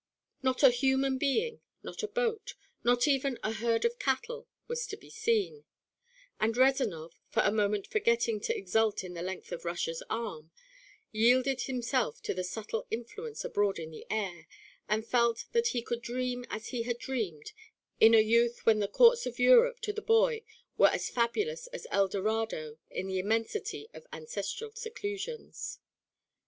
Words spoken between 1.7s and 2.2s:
not a